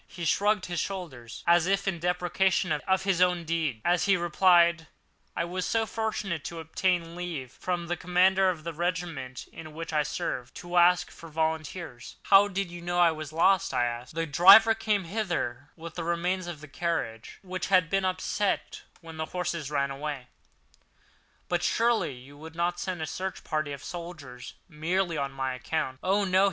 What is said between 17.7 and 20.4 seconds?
been upset when the horses ran away."